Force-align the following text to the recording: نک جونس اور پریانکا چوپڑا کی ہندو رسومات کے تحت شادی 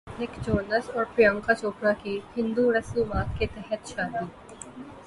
نک 0.19 0.31
جونس 0.45 0.89
اور 0.93 1.05
پریانکا 1.15 1.53
چوپڑا 1.55 1.91
کی 2.03 2.17
ہندو 2.37 2.71
رسومات 2.73 3.39
کے 3.39 3.45
تحت 3.55 3.87
شادی 3.87 4.25